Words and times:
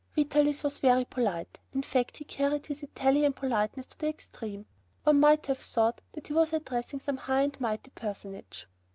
Vitalis 0.15 0.63
was 0.63 0.79
very 0.79 1.05
polite; 1.05 1.59
in 1.73 1.83
fact 1.83 2.17
he 2.17 2.23
carried 2.23 2.65
his 2.65 2.81
Italian 2.81 3.33
politeness 3.33 3.85
to 3.85 3.99
the 3.99 4.09
extreme. 4.09 4.65
One 5.03 5.19
might 5.19 5.45
have 5.45 5.59
thought 5.59 6.01
that 6.13 6.25
he 6.25 6.33
was 6.33 6.53
addressing 6.53 6.99
some 7.01 7.17
high 7.17 7.41
and 7.43 7.61
mighty 7.61 7.91
personage. 7.91 8.65